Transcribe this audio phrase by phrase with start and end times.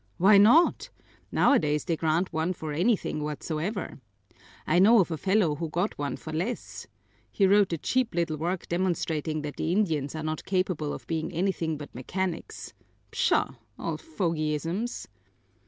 [0.17, 0.89] "Why not!
[1.31, 3.99] Nowadays they grant one for anything whatsoever.
[4.65, 6.87] I know of a fellow who got one for less.
[7.31, 11.31] He wrote a cheap little work demonstrating that the Indians are not capable of being
[11.31, 12.73] anything but mechanics.
[13.11, 15.07] Pshaw, old fogyisms!"